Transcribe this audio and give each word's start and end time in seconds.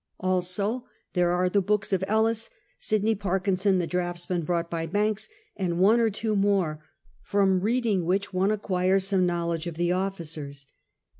Also 0.19 0.87
there 1.13 1.29
are 1.29 1.47
the 1.47 1.61
books 1.61 1.93
of 1.93 2.03
Ellis, 2.07 2.49
Sydney 2.79 3.13
Parkinson 3.13 3.77
the 3.77 3.85
draughtsman 3.85 4.41
brought 4.41 4.67
by 4.67 4.87
Banks, 4.87 5.29
and 5.55 5.77
one 5.77 5.99
or 5.99 6.09
two 6.09 6.35
more, 6.35 6.83
from 7.21 7.59
reading 7.59 8.03
which 8.03 8.33
one 8.33 8.49
acquires 8.49 9.05
some 9.05 9.27
knowledge 9.27 9.67
of 9.67 9.75
the 9.75 9.91
officers. 9.91 10.65